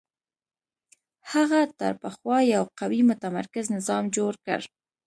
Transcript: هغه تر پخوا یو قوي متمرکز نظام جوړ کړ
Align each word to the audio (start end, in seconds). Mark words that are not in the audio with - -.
هغه 1.31 1.59
تر 1.79 1.93
پخوا 2.01 2.37
یو 2.53 2.63
قوي 2.79 3.01
متمرکز 3.09 3.65
نظام 3.75 4.03
جوړ 4.17 4.33
کړ 4.45 4.59